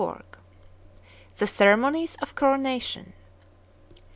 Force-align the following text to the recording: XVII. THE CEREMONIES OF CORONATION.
XVII. 0.03 0.19
THE 1.37 1.45
CEREMONIES 1.45 2.15
OF 2.23 2.33
CORONATION. 2.33 3.13